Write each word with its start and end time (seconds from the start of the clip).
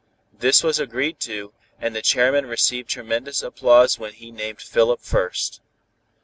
This 0.33 0.63
was 0.63 0.79
agreed 0.79 1.19
to, 1.19 1.53
and 1.79 1.95
the 1.95 2.01
chairman 2.01 2.47
received 2.47 2.89
tremendous 2.89 3.43
applause 3.43 3.99
when 3.99 4.13
he 4.13 4.31
named 4.31 4.59
Philip 4.59 4.99
first. 5.01 5.61